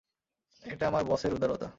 এটা 0.63 0.83
আমার 0.87 1.03
বসের 1.03 1.31
উদারতা। 1.33 1.67